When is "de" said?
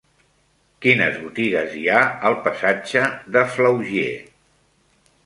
3.37-3.45